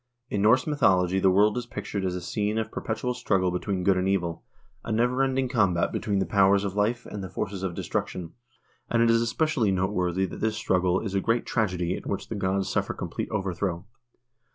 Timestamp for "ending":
5.21-5.47